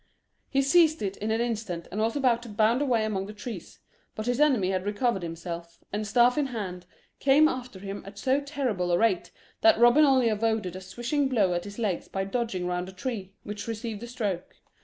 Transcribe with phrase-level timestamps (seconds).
[0.49, 3.77] He seized it in an instant, and was about to bound away among the trees,
[4.15, 6.87] but his enemy had recovered himself, and staff in hand,
[7.19, 9.29] came after him at so terrible a rate
[9.61, 13.35] that Robin only avoided a swishing blow at his legs by dodging round a tree,
[13.43, 14.55] which received the stroke.